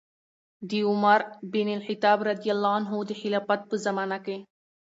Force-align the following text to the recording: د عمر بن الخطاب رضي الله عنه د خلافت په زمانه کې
د 0.69 0.71
عمر 0.89 1.19
بن 1.53 1.67
الخطاب 1.77 2.19
رضي 2.31 2.49
الله 2.53 2.71
عنه 2.79 2.93
د 3.09 3.11
خلافت 3.21 3.59
په 3.69 3.75
زمانه 3.85 4.17
کې 4.25 4.37